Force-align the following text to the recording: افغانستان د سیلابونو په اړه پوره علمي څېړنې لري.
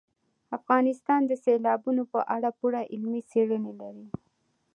افغانستان 0.57 1.21
د 1.27 1.31
سیلابونو 1.45 2.03
په 2.13 2.19
اړه 2.35 2.49
پوره 2.59 2.81
علمي 2.93 3.21
څېړنې 3.31 3.73
لري. 3.81 4.07